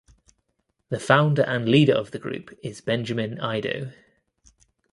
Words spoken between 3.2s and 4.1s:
Aidoo.